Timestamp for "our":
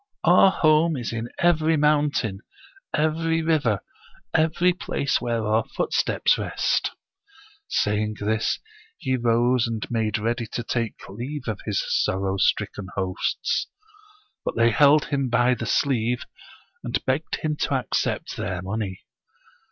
0.23-0.49, 5.45-5.63